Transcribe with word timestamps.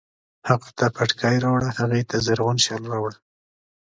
هغه 0.49 0.69
ته 0.77 0.85
پټکی 0.95 1.35
راوړه، 1.43 1.69
هغې 1.79 2.01
ته 2.09 2.15
زرغون 2.25 2.57
شال 2.65 2.83
راوړه 2.93 3.17